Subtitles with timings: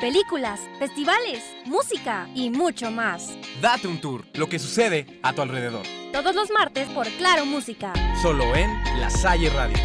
[0.00, 3.36] películas, festivales, música y mucho más.
[3.60, 5.82] Date un tour, lo que sucede a tu alrededor.
[6.12, 7.92] Todos los martes por Claro Música.
[8.22, 9.76] Solo en La Salle Radio.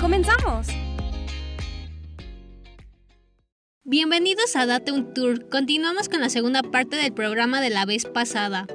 [0.00, 0.68] ¡Comenzamos!
[3.84, 5.50] Bienvenidos a Date un Tour.
[5.50, 8.66] Continuamos con la segunda parte del programa de la vez pasada.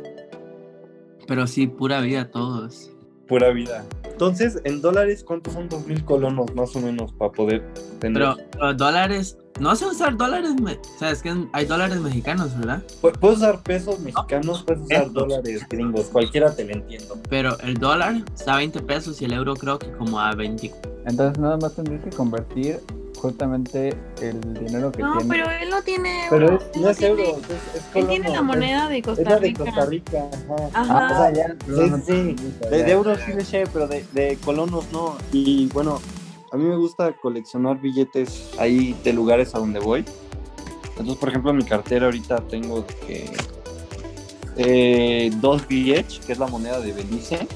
[1.28, 2.92] Pero sí, pura vida todos.
[3.28, 3.86] Pura vida.
[4.20, 7.64] Entonces, en dólares, ¿cuántos son dos mil colonos más o menos para poder
[8.02, 8.22] tener?
[8.22, 12.54] Pero, pero dólares, no sé usar dólares, me- o sea, es que hay dólares mexicanos,
[12.60, 12.84] ¿verdad?
[13.02, 15.14] Pu- Puedes usar pesos mexicanos, puedes usar Pesos.
[15.14, 17.18] dólares gringos, cualquiera te lo entiendo.
[17.30, 20.70] Pero el dólar está a 20 pesos y el euro creo que como a 20.
[21.06, 22.82] Entonces nada más tendrías que convertir
[23.20, 25.28] justamente el dinero que No, tienes.
[25.28, 28.30] pero él no tiene Pero es, él no es tiene- euro, es, es Él tiene
[28.30, 29.64] la moneda de Es Costa la de Rica.
[29.66, 30.70] Costa Rica, ajá.
[30.74, 31.08] Ajá.
[31.08, 31.56] Ah, o sea, ya.
[31.66, 32.36] Sí, sí,
[32.70, 35.18] De, de euros sí le sé, pero de, de colonos no.
[35.32, 36.00] Y bueno,
[36.52, 40.06] a mí me gusta coleccionar billetes ahí de lugares a donde voy.
[40.92, 43.32] Entonces, por ejemplo, en mi cartera ahorita tengo que
[44.58, 47.48] eh, dos BH, que es la moneda de Belice.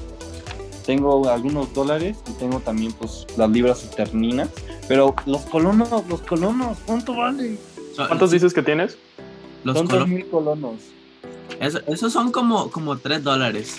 [0.86, 4.50] Tengo algunos dólares y tengo también pues las libras esterlinas.
[4.88, 7.58] Pero los colonos, los colonos, ¿cuánto valen?
[7.96, 8.98] So- ¿Cuántos dices que tienes?
[9.62, 10.74] Los Son colo- dos mil colonos.
[11.60, 13.78] eso- esos son como, como 3 dólares.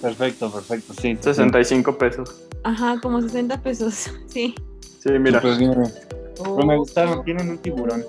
[0.00, 1.16] Perfecto, perfecto, sí.
[1.20, 2.42] 65 pesos.
[2.64, 4.10] Ajá, como 60 pesos.
[4.28, 4.54] Sí.
[5.00, 5.40] Sí, mira.
[5.40, 8.04] Pero me gustaron, tienen un tiburón.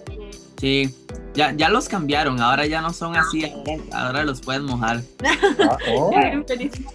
[0.60, 0.94] Sí,
[1.34, 3.46] ya, ya los cambiaron, ahora ya no son así,
[3.94, 5.02] ahora, los puedes mojar.
[5.60, 6.12] Ah, oh.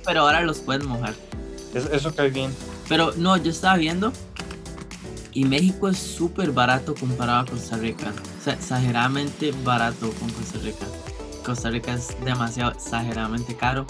[0.04, 1.14] Pero ahora los puedes mojar.
[1.74, 2.52] Eso, eso cae bien.
[2.88, 4.12] Pero no, yo estaba viendo
[5.34, 8.12] y México es súper barato comparado a Costa Rica.
[8.40, 10.86] O sea, exageradamente barato con Costa Rica.
[11.44, 13.86] Costa Rica es demasiado exageradamente caro.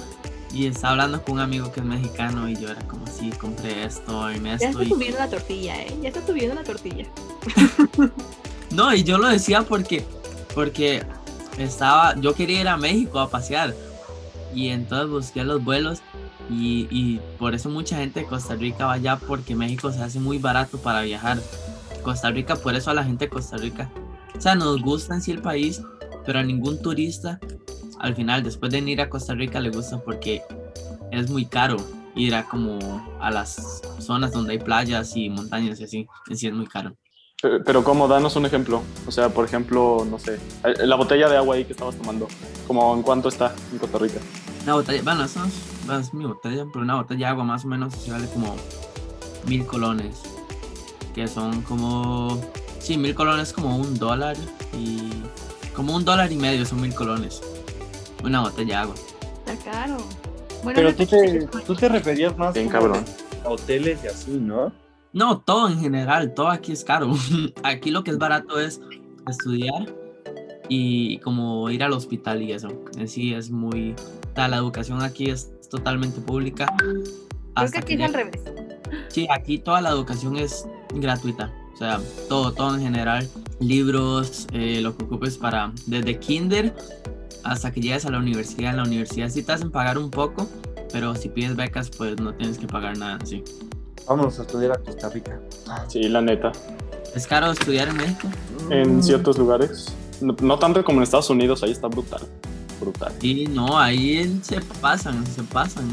[0.52, 3.84] Y estaba hablando con un amigo que es mexicano y yo era como, sí, compré
[3.84, 4.68] esto en Ya esto.
[4.68, 5.96] está y- subiendo la tortilla, ¿eh?
[6.00, 7.06] Ya está subiendo la tortilla.
[8.70, 10.04] No, y yo lo decía porque,
[10.54, 11.04] porque
[11.58, 13.72] estaba, yo quería ir a México a pasear.
[14.52, 16.00] Y entonces busqué los vuelos
[16.50, 20.38] y, por eso mucha gente de Costa Rica va allá porque México se hace muy
[20.38, 21.38] barato para viajar.
[22.02, 23.90] Costa Rica, por eso a la gente de Costa Rica.
[24.36, 25.80] O sea, nos gusta en sí el país,
[26.26, 27.38] pero a ningún turista
[28.04, 30.42] al final, después de ir a Costa Rica, le gusta porque
[31.10, 31.76] es muy caro
[32.14, 32.78] ir a como
[33.18, 36.06] a las zonas donde hay playas y montañas y así.
[36.28, 36.94] En sí es muy caro.
[37.64, 38.06] Pero, ¿cómo?
[38.06, 38.82] Danos un ejemplo.
[39.06, 42.28] O sea, por ejemplo, no sé, eh, la botella de agua ahí que estabas tomando,
[42.66, 44.20] como en cuánto está en Costa Rica.
[44.64, 45.52] Una botella, bueno, eso es,
[45.86, 48.56] bueno, es mi botella, pero una botella de agua más o menos se vale como
[49.46, 50.22] mil colones,
[51.14, 52.40] que son como,
[52.78, 54.36] sí, mil colones como un dólar
[54.72, 55.10] y
[55.76, 57.42] como un dólar y medio son mil colones.
[58.22, 58.94] Una botella de agua.
[59.46, 59.98] Está caro.
[60.62, 63.04] Bueno, Pero no tú te, tú te referías más Bien cabrón.
[63.44, 64.72] a hoteles y así, ¿no?
[65.12, 67.12] No, todo en general, todo aquí es caro.
[67.62, 68.80] Aquí lo que es barato es
[69.28, 69.94] estudiar
[70.70, 72.70] y como ir al hospital y eso.
[72.96, 73.94] En sí es muy,
[74.34, 76.66] sea, la educación aquí es totalmente pública.
[76.76, 77.10] Creo que
[77.54, 78.40] hasta aquí es que al revés.
[79.08, 81.52] Sí, aquí toda la educación es gratuita.
[81.74, 83.28] O sea, todo, todo en general.
[83.60, 86.74] Libros, eh, lo que ocupes para, desde kinder
[87.44, 88.70] hasta que llegues a la universidad.
[88.70, 90.48] En la universidad sí te hacen pagar un poco,
[90.92, 93.44] pero si pides becas, pues no tienes que pagar nada, sí.
[94.06, 95.40] Vámonos a estudiar a Costa Rica.
[95.88, 96.52] Sí, la neta.
[97.14, 98.28] ¿Es caro estudiar en México?
[98.70, 99.94] En ciertos lugares.
[100.20, 102.22] No, no tanto como en Estados Unidos, ahí está brutal.
[102.80, 103.12] Brutal.
[103.20, 105.88] Sí, no, ahí se pasan, se pasan.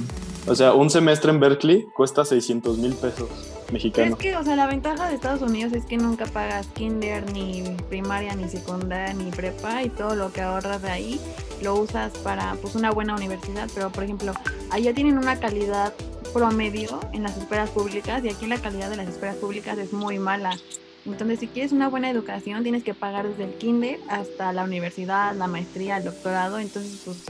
[0.48, 3.30] O sea, un semestre en Berkeley cuesta 600 mil pesos
[3.72, 4.14] mexicanos.
[4.14, 7.64] es que, o sea, la ventaja de Estados Unidos es que nunca pagas kinder, ni
[7.90, 11.22] primaria, ni secundaria, ni prepa, y todo lo que ahorras de ahí
[11.62, 13.70] lo usas para, pues, una buena universidad.
[13.74, 14.34] Pero, por ejemplo,
[14.72, 15.94] allá tienen una calidad
[16.34, 20.18] promedio en las escuelas públicas, y aquí la calidad de las escuelas públicas es muy
[20.18, 20.58] mala.
[21.06, 25.36] Entonces, si quieres una buena educación, tienes que pagar desde el kinder hasta la universidad,
[25.36, 26.60] la maestría, el doctorado.
[26.60, 27.24] Entonces, pues,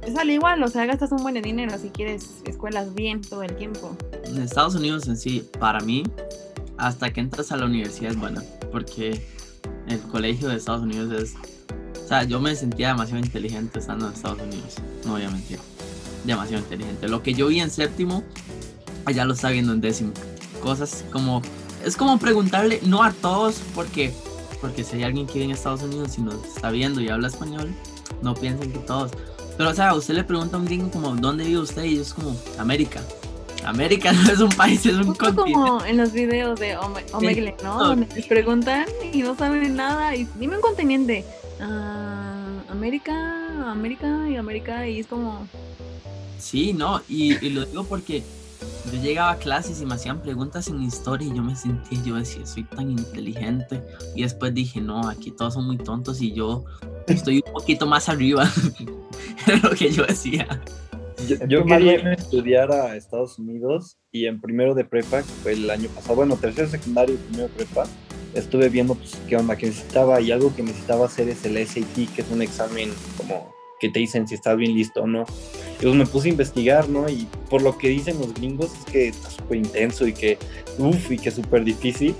[0.00, 3.54] te sale igual, o sea, gastas un buen dinero si quieres escuelas bien todo el
[3.54, 3.96] tiempo.
[4.24, 6.04] En Estados Unidos en sí, para mí,
[6.78, 8.42] hasta que entras a la universidad es buena,
[8.72, 9.24] porque
[9.88, 11.34] el colegio de Estados Unidos es...
[12.02, 15.58] O sea, yo me sentía demasiado inteligente estando en Estados Unidos, no voy a mentir.
[16.24, 17.08] Demasiado inteligente.
[17.08, 18.24] Lo que yo vi en séptimo,
[19.04, 20.12] allá lo está viendo en décimo.
[20.62, 21.42] Cosas como...
[21.84, 24.12] Es como preguntarle, no a todos, porque,
[24.60, 27.28] porque si hay alguien que vive en Estados Unidos y nos está viendo y habla
[27.28, 27.74] español,
[28.22, 29.10] no piensen que todos.
[29.56, 31.84] Pero, o sea, usted le pregunta a un gringo como, ¿dónde vive usted?
[31.84, 33.02] Y es como, América.
[33.64, 35.52] América no es un país, es un Justo continente.
[35.52, 37.78] como en los videos de Ome- Omegle, ¿no?
[37.80, 37.84] Sí.
[37.86, 40.14] Donde les preguntan y no saben nada.
[40.16, 41.24] Y dime un continente.
[41.60, 44.88] Ah, América, América y América.
[44.88, 45.46] Y es como.
[46.38, 48.24] Sí, no, y, y lo digo porque
[48.90, 52.16] yo llegaba a clases y me hacían preguntas en historia y yo me sentía, yo
[52.16, 53.80] decía, soy tan inteligente.
[54.14, 56.64] Y después dije, no, aquí todos son muy tontos y yo
[57.06, 58.50] estoy un poquito más arriba.
[59.46, 60.60] Era lo que yo decía.
[61.28, 65.32] Yo, yo quería irme a estudiar a Estados Unidos y en primero de prepa, que
[65.42, 67.84] fue el año pasado, bueno, tercero secundario y primero de prepa,
[68.34, 72.14] estuve viendo pues, qué onda que necesitaba y algo que necesitaba hacer es el SAT,
[72.14, 75.24] que es un examen como que te dicen si estás bien listo o no.
[75.82, 77.08] Y pues me puse a investigar, ¿no?
[77.08, 80.38] Y por lo que dicen los gringos es que está súper intenso y que,
[80.78, 82.14] uff, y que súper difícil.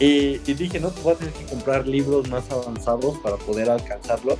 [0.00, 3.68] Y, y, dije, no, pues voy a tener que comprar libros más avanzados para poder
[3.68, 4.38] alcanzarlo.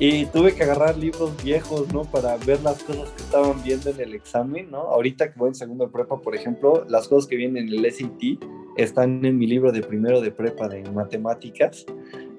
[0.00, 2.04] Y tuve que agarrar libros viejos, ¿no?
[2.04, 4.78] Para ver las cosas que estaban viendo en el examen, ¿no?
[4.78, 7.92] Ahorita que voy en segundo de prepa, por ejemplo, las cosas que vienen en el
[7.92, 8.42] SAT
[8.78, 11.84] están en mi libro de primero de prepa de matemáticas,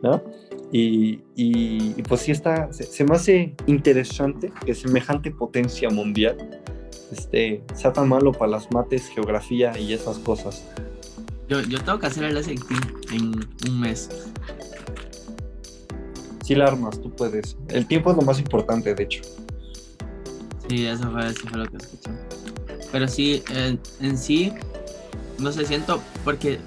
[0.02, 0.24] ¿no?
[0.72, 6.38] Y, y, y pues sí está, se, se, me hace interesante que semejante potencia mundial
[7.12, 10.64] este, sea tan malo para las mates, geografía y esas cosas.
[11.48, 12.60] Yo, yo tengo que hacer el SAT
[13.12, 13.34] en
[13.68, 14.10] un mes.
[16.44, 17.58] Sí la armas, tú puedes.
[17.70, 19.22] El tiempo es lo más importante, de hecho.
[20.68, 22.12] Sí, eso fue, eso fue lo que escuché.
[22.92, 24.54] Pero sí, en, en sí,
[25.40, 26.60] no sé, siento, porque,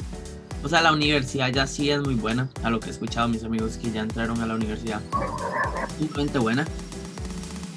[0.63, 3.45] o sea, la universidad ya sí es muy buena, a lo que he escuchado mis
[3.45, 5.01] amigos que ya entraron a la universidad.
[5.99, 6.67] Simplemente buena,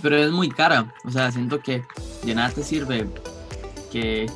[0.01, 1.83] pero es muy cara, o sea, siento que
[2.23, 3.07] de nada te sirve
[3.91, 4.29] que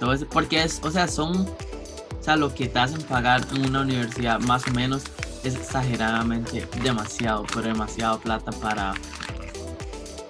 [0.00, 3.66] todo es, porque es, o sea, son, o sea, lo que te hacen pagar en
[3.66, 5.04] una universidad más o menos
[5.44, 8.94] es exageradamente demasiado, pero demasiado plata para,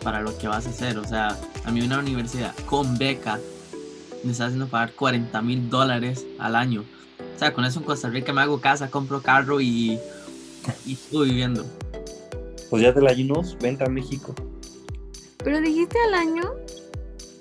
[0.03, 0.99] para lo que vas a hacer.
[0.99, 3.38] O sea, a mí una universidad con beca
[4.25, 6.85] me está haciendo pagar 40 mil dólares al año.
[7.37, 9.99] O sea, con eso en Costa Rica me hago casa, compro carro y,
[10.87, 11.67] y estoy viviendo.
[12.71, 14.35] Pues ya te la llenos, vente a México.
[15.44, 16.43] ¿Pero dijiste al año?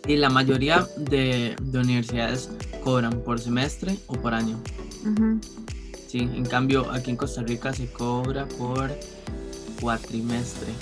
[0.06, 2.50] Y la mayoría de, de universidades
[2.84, 4.60] cobran por semestre o por año.
[5.06, 5.40] Uh -huh.
[6.08, 8.92] Sí, en cambio aquí en Costa Rica se cobra por
[9.82, 10.74] cuatrimestre.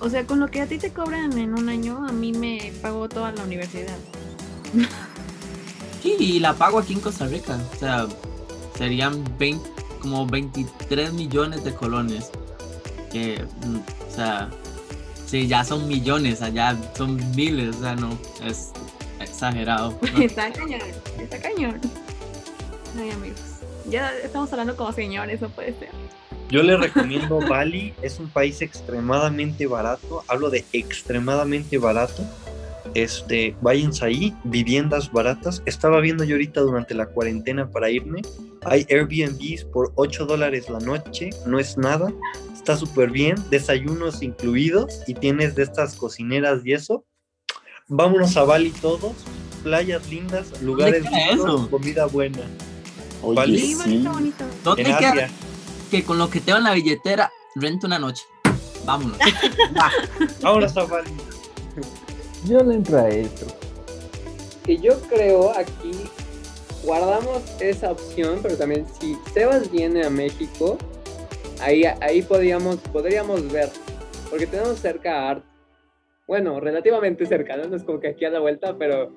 [0.00, 2.72] O sea, con lo que a ti te cobran en un año, a mí me
[2.82, 3.96] pagó toda la universidad.
[6.02, 7.58] Sí, y la pago aquí en Costa Rica.
[7.74, 8.06] O sea,
[8.76, 9.68] serían 20,
[10.00, 12.30] como 23 millones de colones.
[13.10, 14.50] Que, o sea,
[15.26, 18.72] sí, ya son millones, allá son miles, o sea, no, es
[19.20, 19.98] exagerado.
[20.12, 20.18] ¿no?
[20.22, 20.80] está cañón,
[21.18, 21.80] está cañón.
[22.98, 23.40] Ay, amigos.
[23.88, 25.90] Ya estamos hablando como señores, no puede ser.
[26.48, 32.24] Yo le recomiendo Bali, es un país extremadamente barato, hablo de extremadamente barato.
[32.96, 35.62] Este, váyanse ahí, viviendas baratas.
[35.66, 38.22] Estaba viendo yo ahorita durante la cuarentena para irme.
[38.64, 42.10] Hay Airbnbs por 8 dólares la noche, no es nada.
[42.54, 47.04] Está súper bien, desayunos incluidos y tienes de estas cocineras y eso.
[47.86, 49.12] Vámonos a Bali todos,
[49.62, 52.40] playas lindas, lugares lindos, comida buena.
[53.20, 53.58] Oye, Bali.
[53.58, 54.44] Sí, bonito, bonito.
[54.64, 55.28] No te queda
[55.90, 58.22] que con lo que tengo en la billetera, rento una noche.
[58.86, 59.18] Vámonos.
[60.40, 61.10] Vámonos a Bali.
[62.46, 63.46] Yo le entro a esto.
[64.64, 65.92] que yo creo aquí
[66.84, 70.78] guardamos esa opción, pero también si Sebas viene a México,
[71.60, 73.68] ahí, ahí podríamos, podríamos ver,
[74.30, 75.44] porque tenemos cerca a Art,
[76.28, 77.66] bueno, relativamente cerca, ¿no?
[77.66, 79.12] No es como que aquí a la vuelta, pero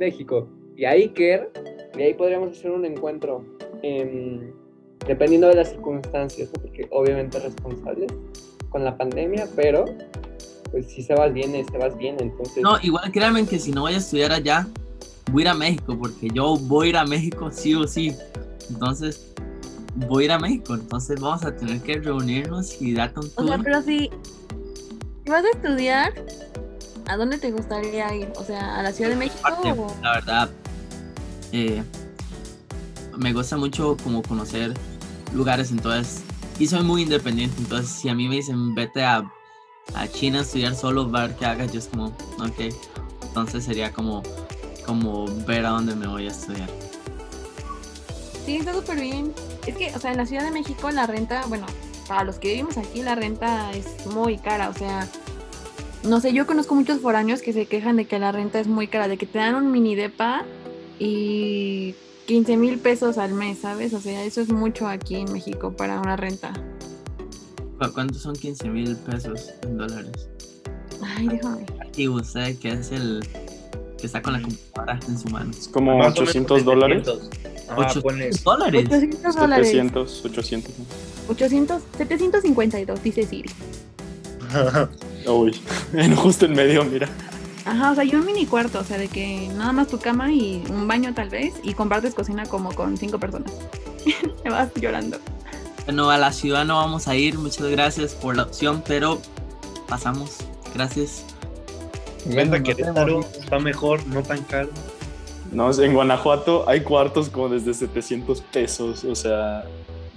[0.00, 1.50] México y a Iker,
[1.96, 3.44] y ahí podríamos hacer un encuentro,
[3.82, 4.52] em,
[5.06, 8.12] dependiendo de las circunstancias, porque obviamente responsables
[8.70, 9.84] con la pandemia, pero
[10.70, 12.62] pues si Sebas viene, Sebas viene, entonces...
[12.62, 14.66] No, igual créanme que si no voy a estudiar allá,
[15.30, 18.14] voy a ir a México, porque yo voy a ir a México sí o sí.
[18.68, 19.32] Entonces,
[19.94, 20.74] voy a ir a México.
[20.74, 23.64] Entonces vamos a tener que reunirnos y darte un O sea, tour.
[23.64, 24.10] pero si
[25.26, 26.12] si vas a estudiar,
[27.08, 28.32] ¿a dónde te gustaría ir?
[28.36, 29.92] O sea, ¿a la Ciudad de México Aparte, o...?
[30.00, 30.50] la verdad,
[31.50, 31.82] eh,
[33.16, 34.72] me gusta mucho como conocer
[35.34, 36.22] lugares, entonces,
[36.60, 39.28] y soy muy independiente, entonces si a mí me dicen vete a,
[39.96, 42.72] a China estudiar solo, ver qué hagas, yo es como, ok,
[43.22, 44.22] entonces sería como,
[44.84, 46.68] como ver a dónde me voy a estudiar.
[48.44, 49.32] Sí, está súper bien.
[49.66, 51.66] Es que, o sea, en la Ciudad de México la renta, bueno,
[52.06, 54.68] para los que vivimos aquí, la renta es muy cara.
[54.68, 55.08] O sea,
[56.04, 58.86] no sé, yo conozco muchos foráneos que se quejan de que la renta es muy
[58.86, 60.44] cara, de que te dan un mini depa
[61.00, 63.92] y 15 mil pesos al mes, ¿sabes?
[63.94, 66.52] O sea, eso es mucho aquí en México para una renta.
[67.78, 70.28] ¿Cu- ¿Cuántos son 15 mil pesos en dólares?
[71.02, 71.66] Ay, déjame.
[71.96, 73.26] Y usted que es el
[73.98, 75.50] que está con la computadora en su mano.
[75.50, 77.02] Es como Más o menos 800 dólares.
[77.06, 77.30] 700.
[77.68, 78.86] Ajá, 800 ponle- dólares.
[78.86, 79.66] 800 dólares.
[79.68, 80.78] 700, 800.
[80.78, 80.84] ¿no?
[81.28, 83.50] 800, 752, dice Siri.
[85.26, 85.56] Uy,
[85.94, 87.08] en justo en medio, mira.
[87.64, 90.32] Ajá, o sea, y un mini cuarto, o sea, de que nada más tu cama
[90.32, 93.52] y un baño tal vez, y compartes cocina como con cinco personas.
[94.42, 95.18] Te vas llorando.
[95.86, 99.20] Bueno, a la ciudad no vamos a ir, muchas gracias por la opción, pero
[99.88, 100.38] pasamos.
[100.74, 101.24] Gracias.
[102.26, 104.68] Venta Nos Querétaro está mejor, no tan caro.
[105.52, 109.64] No, en Guanajuato hay cuartos como desde 700 pesos, o sea,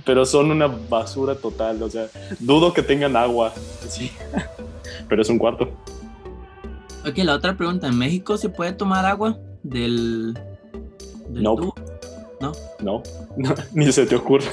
[0.06, 2.08] pero son una basura total, o sea,
[2.40, 3.54] dudo que tengan agua,
[3.88, 4.12] sí,
[5.08, 5.70] pero es un cuarto.
[7.08, 10.34] Ok, la otra pregunta, ¿en México se puede tomar agua del,
[11.30, 11.56] del No.
[11.56, 11.76] tubo?
[12.42, 13.04] No, no,
[13.74, 14.48] ni se te ocurre.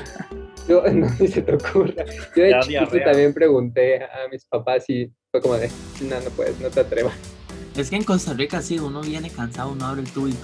[0.69, 2.05] No, no ni se te ocurra.
[2.35, 5.71] Yo de chiquito también pregunté a mis papás y fue como de,
[6.01, 7.15] no, no puedes, no te atrevas.
[7.77, 10.35] Es que en Costa Rica sí, uno viene cansado, uno abre el tubo y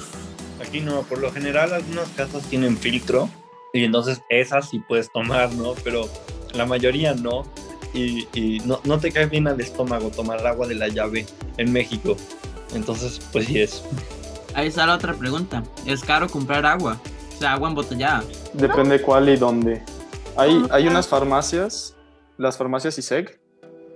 [0.65, 3.29] Aquí no, por lo general algunas casas tienen filtro
[3.73, 5.75] y entonces esas sí puedes tomar, ¿no?
[5.83, 6.09] Pero
[6.55, 7.45] la mayoría no.
[7.95, 11.27] Y, y no, no te cae bien al estómago tomar agua de la llave
[11.59, 12.17] en México.
[12.75, 13.83] Entonces, pues sí es.
[14.55, 15.63] Ahí está la otra pregunta.
[15.87, 16.99] ¿Es caro comprar agua?
[17.35, 18.25] O sea, agua embotellada.
[18.55, 19.83] Depende cuál y dónde.
[20.37, 21.97] Hay, hay unas farmacias,
[22.39, 23.39] las farmacias ISEC,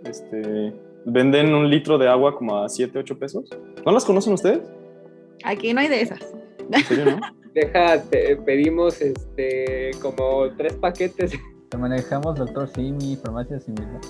[0.04, 0.72] este,
[1.04, 3.48] venden un litro de agua como a 7, 8 pesos.
[3.84, 4.60] ¿No las conocen ustedes?
[5.44, 6.20] Aquí no hay de esas.
[6.70, 7.20] ¿En serio, no?
[7.54, 11.32] Deja, te- pedimos este como tres paquetes.
[11.70, 14.02] Te manejamos doctor Simi, farmacias similares,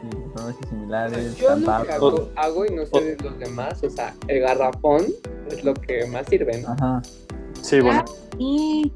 [0.00, 3.90] sí, farmacias similares, Yo lo que hago, hago y no sé de los demás, o
[3.90, 5.02] sea, el garrafón
[5.50, 6.70] es lo que más sirve, ¿no?
[6.70, 7.02] Ajá.
[7.60, 8.04] Sí, bueno.
[8.38, 8.90] Y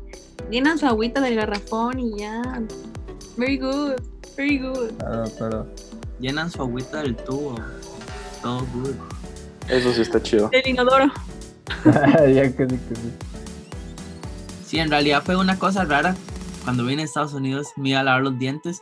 [0.50, 2.42] llenan su agüita del garrafón y ya.
[3.36, 3.94] Very good,
[4.36, 4.90] very good.
[4.98, 5.66] Claro, pero
[6.22, 7.56] Llenan su agüita del tubo.
[8.42, 8.94] Todo good.
[9.68, 10.48] Eso sí está chido.
[10.50, 11.12] Del inodoro.
[11.84, 13.12] ya casi que sí.
[14.64, 16.14] Sí, en realidad fue una cosa rara.
[16.62, 18.80] Cuando vine a Estados Unidos me iba a lavar los dientes.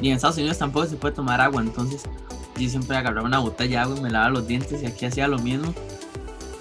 [0.00, 1.62] Y en Estados Unidos tampoco se puede tomar agua.
[1.62, 2.02] Entonces
[2.58, 4.82] yo siempre agarraba una botella de agua y me lavaba los dientes.
[4.82, 5.72] Y aquí hacía lo mismo.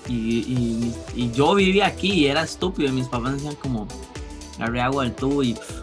[0.07, 2.89] Y, y- y yo vivía aquí y era estúpido.
[2.89, 3.87] Y mis papás decían como,
[4.57, 5.81] agarré agua del tubo y pff,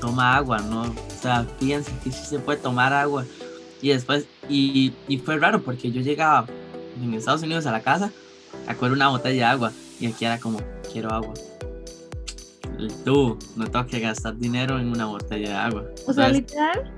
[0.00, 0.82] toma agua, ¿no?
[0.82, 3.24] O sea, piensa que sí se puede tomar agua.
[3.80, 6.46] Y después, y, y fue raro porque yo llegaba
[7.02, 8.10] en Estados Unidos a la casa
[8.66, 9.72] a coger una botella de agua.
[10.00, 10.58] Y aquí era como,
[10.92, 11.34] quiero agua.
[12.78, 15.84] Y Tú, no tengo que gastar dinero en una botella de agua.
[16.06, 16.92] O sea, literal,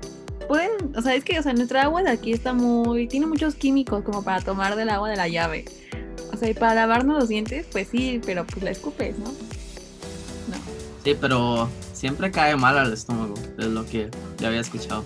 [0.47, 3.55] pueden, o sea, es que, o sea, nuestra agua de aquí está muy, tiene muchos
[3.55, 5.65] químicos como para tomar del agua de la llave.
[6.37, 9.25] O sea, y para lavarnos los dientes, pues sí, pero pues la escupes, ¿no?
[11.03, 15.03] Sí, pero siempre cae mal al estómago, es lo que ya había escuchado.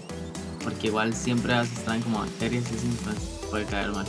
[0.61, 3.15] Porque igual siempre veces traen como bacterias y pues
[3.49, 4.05] puede caer mal.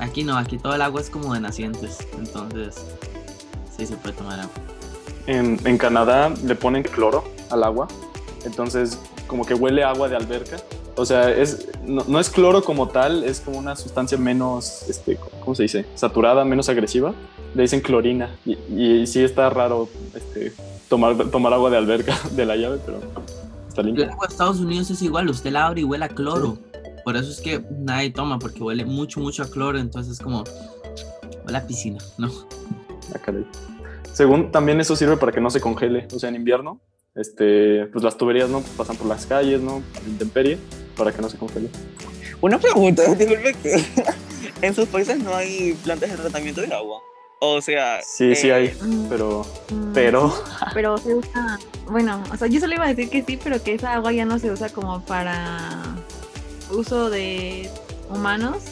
[0.00, 2.76] Aquí no, aquí todo el agua es como de nacientes, entonces
[3.76, 4.54] sí se puede tomar agua.
[5.26, 7.88] En, en Canadá le ponen cloro al agua,
[8.46, 10.56] entonces como que huele agua de alberca.
[10.96, 15.18] O sea, es, no, no es cloro como tal, es como una sustancia menos, este,
[15.42, 15.86] ¿cómo se dice?
[15.94, 17.14] Saturada, menos agresiva.
[17.54, 18.36] Le dicen clorina.
[18.44, 20.52] Y, y sí está raro este,
[20.88, 23.00] tomar, tomar agua de alberca de la llave, pero
[23.68, 24.04] está El limpio.
[24.10, 26.58] agua de Estados Unidos es igual, usted la abre y huele a cloro.
[27.04, 30.44] Por eso es que nadie toma, porque huele mucho, mucho a cloro, entonces es como,
[31.44, 32.30] huele a piscina, ¿no?
[33.14, 33.46] Ah, caray.
[34.12, 36.06] Según también eso sirve para que no se congele.
[36.14, 36.80] O sea, en invierno,
[37.14, 39.82] este, pues las tuberías no pasan por las calles, ¿no?
[40.02, 40.58] La intemperie,
[40.96, 41.68] para que no se congele.
[42.40, 43.84] Una pregunta, disculpe que
[44.66, 47.00] en sus países no hay plantas de tratamiento del agua.
[47.44, 50.32] O sea, Sí, sí eh, hay, pero, mm, pero,
[50.74, 51.58] Pero se usa,
[51.90, 54.24] bueno, o sea, yo solo iba a decir que sí, pero que esa agua ya
[54.24, 55.96] no se usa como para
[56.70, 57.68] uso de
[58.08, 58.62] humanos,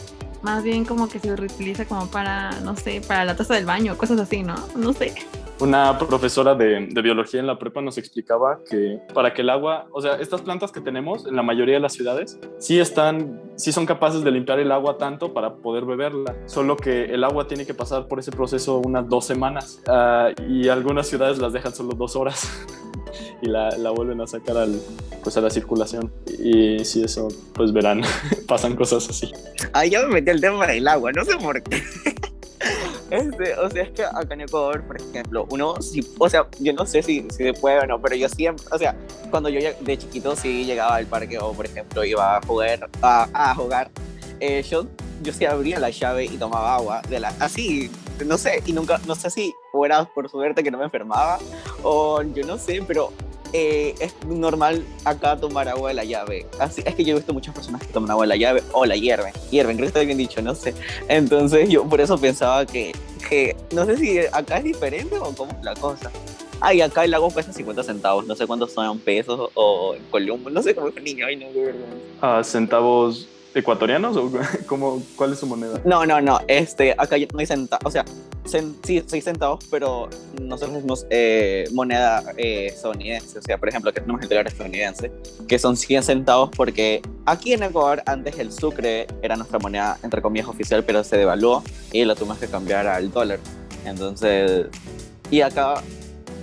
[0.41, 3.97] más bien como que se reutiliza como para, no sé, para la taza del baño,
[3.97, 4.55] cosas así, ¿no?
[4.75, 5.13] No sé.
[5.61, 9.87] Una profesora de, de biología en la prepa nos explicaba que para que el agua,
[9.91, 13.71] o sea, estas plantas que tenemos en la mayoría de las ciudades, sí están, sí
[13.71, 17.65] son capaces de limpiar el agua tanto para poder beberla, solo que el agua tiene
[17.65, 21.93] que pasar por ese proceso unas dos semanas ah, y algunas ciudades las dejan solo
[21.93, 22.65] dos horas
[23.41, 24.79] y la, la vuelven a sacar al,
[25.23, 28.01] pues a la circulación y si eso, pues verán,
[28.47, 29.31] pasan cosas así.
[29.73, 31.81] ahí ya me metí el tema del agua, no sé por qué.
[33.11, 36.71] Este, o sea, es que acá en Ecuador, por ejemplo, uno, sí, o sea, yo
[36.71, 38.95] no sé si, si se puede o no, pero yo siempre, o sea,
[39.29, 43.27] cuando yo de chiquito sí llegaba al parque o, por ejemplo, iba a jugar, a,
[43.33, 43.91] a jugar,
[44.39, 44.87] eh, yo,
[45.21, 47.91] yo sí abría la llave y tomaba agua, de la, así,
[48.25, 51.37] no sé, y nunca, no sé si fuera por suerte que no me enfermaba
[51.83, 53.11] o yo no sé, pero
[53.53, 56.45] eh, es normal acá tomar agua de la llave.
[56.59, 58.85] Así, es que yo he visto muchas personas que toman agua de la llave o
[58.85, 59.33] la hierven.
[59.49, 60.73] Hierven, creo que está bien dicho, no sé.
[61.07, 62.93] Entonces yo por eso pensaba que,
[63.29, 66.11] que no sé si acá es diferente o cómo es la cosa.
[66.59, 70.49] Ay, acá el agua cuesta 50 centavos, no sé cuántos son pesos o en Columbo,
[70.51, 71.87] no sé cómo es niño, ay no, de verdad.
[72.21, 74.31] Ah, centavos ecuatorianos o
[74.67, 75.79] cómo, cuál es su moneda?
[75.85, 76.39] No, no, no.
[76.47, 77.85] Este, acá no hay centavos.
[77.85, 78.05] O sea,
[78.45, 80.09] cen- sí, seis centavos, pero
[80.41, 83.39] nosotros tenemos eh, moneda eh, estadounidense.
[83.39, 85.11] O sea, por ejemplo, que tenemos el dólar estadounidense,
[85.47, 90.21] que son 100 centavos, porque aquí en Ecuador antes el sucre era nuestra moneda, entre
[90.21, 93.39] comillas, oficial, pero se devaluó y lo tuvimos que cambiar al dólar.
[93.85, 94.67] Entonces,
[95.29, 95.81] y acá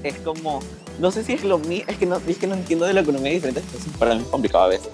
[0.03, 0.61] es como,
[1.01, 3.01] no sé si es lo mismo, es que no, es que no entiendo de la
[3.01, 4.88] economía diferente, entonces para mí es complicado a veces.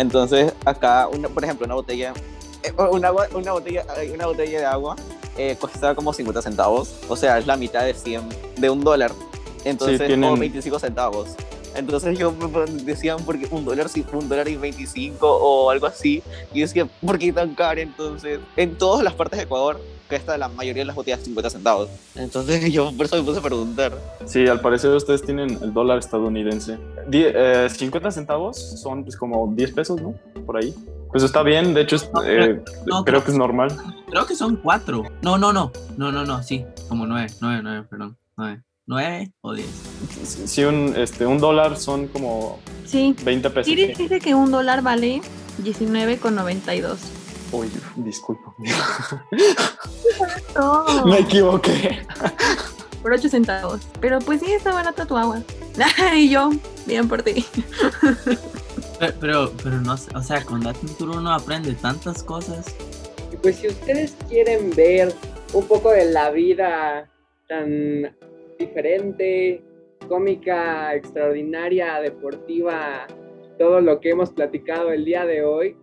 [0.00, 2.14] Entonces, acá, una, por ejemplo, una botella,
[2.62, 4.96] eh, una, una, botella, una botella de agua
[5.36, 8.22] eh, cuesta como 50 centavos, o sea, es la mitad de 100,
[8.56, 9.12] de un dólar,
[9.64, 11.28] entonces, tienen- o 25 centavos.
[11.74, 12.34] Entonces yo
[12.84, 16.88] decían, porque un dólar, sí, un dólar y 25 o algo así, y yo decía,
[17.04, 17.80] ¿por qué tan caro?
[17.80, 19.78] Entonces, en todas las partes de Ecuador,
[20.10, 21.88] cuesta la mayoría de las botellas 50 centavos.
[22.14, 23.96] Entonces yo por eso me puse a preguntar.
[24.26, 26.78] Sí, al parecer ustedes tienen el dólar estadounidense.
[27.08, 30.14] Die- eh, 50 centavos son pues como 10 pesos, ¿no?
[30.44, 30.74] Por ahí.
[31.10, 33.74] Pues está bien, de hecho No, eh, no, creo que es normal.
[34.10, 35.04] Creo que son cuatro.
[35.22, 35.72] No, no, no.
[35.96, 36.42] No, no, no.
[36.42, 38.16] Sí, como nueve, nueve, nueve, perdón.
[38.36, 38.62] Nueve.
[38.86, 39.68] ¿Nueve o diez?
[40.46, 43.14] Si un, este, un dólar son como Sí.
[43.24, 43.66] 20 pesos.
[43.66, 45.20] Siri dice que un dólar vale
[45.62, 46.96] 19,92.
[47.52, 48.54] Uy, disculpa.
[50.54, 52.06] No, Me equivoqué.
[53.02, 53.80] por 8 centavos.
[54.00, 55.42] Pero pues sí, está barata tu agua.
[56.16, 56.50] y yo,
[56.86, 57.44] bien por ti.
[58.98, 60.62] Pero, pero, pero no sé, o sea, con
[60.98, 62.74] Tour uno aprende tantas cosas.
[63.32, 65.14] Y pues si ustedes quieren ver
[65.52, 67.08] un poco de la vida
[67.48, 68.14] tan
[68.58, 69.64] diferente,
[70.08, 73.06] cómica, extraordinaria, deportiva,
[73.58, 75.76] todo lo que hemos platicado el día de hoy,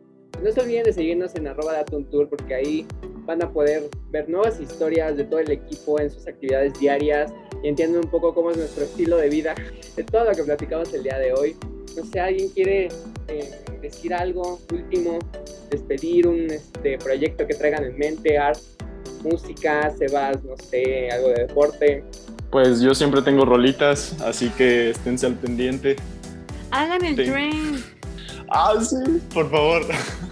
[0.44, 2.86] no se olviden de seguirnos en arroba Datum Tour porque ahí
[3.26, 7.32] van a poder ver nuevas historias de todo el equipo en sus actividades diarias
[7.64, 9.56] y entienden un poco cómo es nuestro estilo de vida,
[9.96, 11.56] de todo lo que platicamos el día de hoy.
[11.96, 12.90] No sé, ¿alguien quiere
[13.28, 13.52] eh,
[13.82, 15.20] decir algo último?
[15.70, 18.60] despedir un este, proyecto que traigan en mente, art,
[19.24, 22.04] música, Sebas, no sé, algo de deporte.
[22.52, 25.98] Pues yo siempre tengo rolitas, así que esténse al pendiente.
[26.72, 27.30] Hagan el Sí.
[27.30, 27.84] train.
[28.50, 28.96] Ah, sí,
[29.34, 29.82] por favor.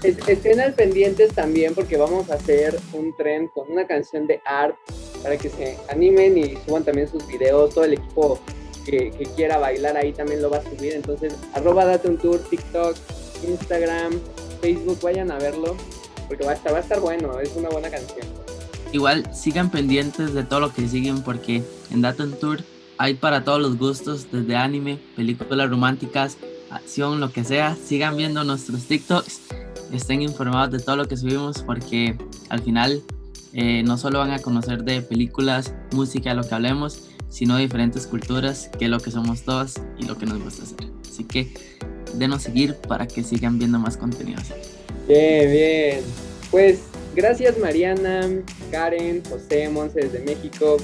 [0.03, 4.39] Es- estén al pendientes también porque vamos a hacer un tren con una canción de
[4.45, 4.75] art
[5.21, 7.73] para que se animen y suban también sus videos.
[7.73, 8.39] Todo el equipo
[8.85, 10.93] que, que quiera bailar ahí también lo va a subir.
[10.93, 12.95] Entonces, arroba date un tour, TikTok,
[13.47, 14.19] Instagram,
[14.61, 15.75] Facebook, vayan a verlo
[16.27, 18.25] porque va a estar, va a estar bueno, es una buena canción.
[18.93, 22.59] Igual sigan pendientes de todo lo que siguen porque en Datum Tour
[22.97, 26.37] hay para todos los gustos, desde anime, películas románticas,
[26.97, 27.75] lo que sea.
[27.75, 29.41] Sigan viendo nuestros TikToks,
[29.93, 32.17] estén informados de todo lo que subimos porque
[32.49, 33.01] al final
[33.53, 38.69] eh, no solo van a conocer de películas, música, lo que hablemos, sino diferentes culturas,
[38.77, 40.89] que es lo que somos todos y lo que nos gusta hacer.
[41.09, 41.53] Así que
[42.15, 44.53] denos seguir para que sigan viendo más contenido así.
[45.07, 46.01] Bien, bien.
[46.51, 46.79] Pues
[47.15, 48.27] gracias Mariana,
[48.71, 50.77] Karen, José, Monse desde México,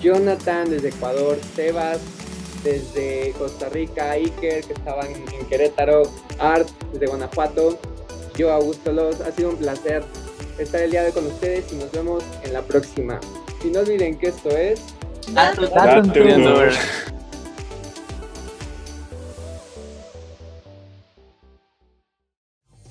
[0.00, 2.00] Jonathan desde Ecuador, Sebas
[2.64, 6.02] desde Costa Rica, Iker que estaban en, Querétaro,
[6.38, 7.78] Art desde Guanajuato,
[8.36, 9.20] yo Augusto Los.
[9.20, 10.02] Ha sido un placer
[10.58, 13.20] estar el día de hoy con ustedes y nos vemos en la próxima.
[13.62, 14.80] Y no olviden que esto es...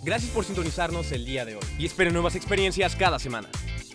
[0.04, 3.50] Gracias por sintonizarnos el día de hoy y esperen nuevas experiencias cada semana.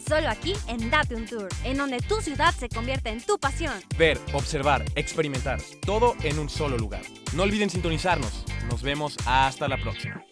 [0.08, 3.74] Solo aquí en Date un Tour, en donde tu ciudad se convierte en tu pasión.
[3.98, 7.02] Ver, observar, experimentar, todo en un solo lugar.
[7.34, 8.46] No olviden sintonizarnos.
[8.70, 10.24] Nos vemos hasta la próxima.